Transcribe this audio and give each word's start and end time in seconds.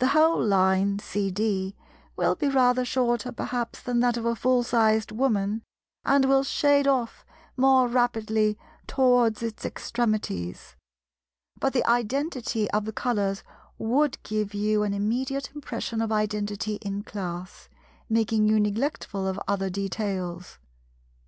The 0.00 0.08
whole 0.08 0.44
line 0.44 0.98
(CD) 0.98 1.76
will 2.16 2.34
be 2.34 2.48
rather 2.48 2.84
shorter 2.84 3.30
perhaps 3.30 3.80
than 3.80 4.00
that 4.00 4.16
of 4.16 4.24
a 4.24 4.34
full 4.34 4.64
sized 4.64 5.12
Woman, 5.12 5.62
and 6.04 6.24
will 6.24 6.42
shade 6.42 6.88
off 6.88 7.24
more 7.56 7.86
rapidly 7.86 8.58
towards 8.88 9.44
its 9.44 9.64
extremities; 9.64 10.74
but 11.60 11.72
the 11.72 11.88
identity 11.88 12.68
of 12.72 12.84
the 12.84 12.92
colours 12.92 13.44
would 13.78 14.20
give 14.24 14.54
you 14.54 14.82
an 14.82 14.92
immediate 14.92 15.52
impression 15.54 16.00
of 16.02 16.10
identity 16.10 16.80
in 16.82 17.04
Class, 17.04 17.68
making 18.08 18.48
you 18.48 18.58
neglectful 18.58 19.24
of 19.24 19.38
other 19.46 19.70
details. 19.70 20.58